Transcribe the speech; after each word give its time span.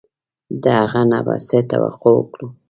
د 0.63 0.63
هغه 0.79 1.01
نه 1.11 1.19
به 1.25 1.35
څه 1.47 1.57
توقع 1.71 2.11
وکړو. 2.15 2.47